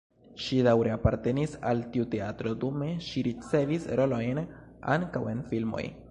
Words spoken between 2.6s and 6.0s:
dume ŝi ricevis rolojn ankaŭ en filmoj.